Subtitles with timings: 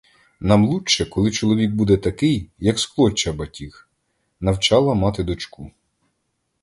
[0.39, 3.89] Нам лучче, коли чоловік буде такий, як з клоччя батіг,—
[4.39, 5.71] навчала мати дочку.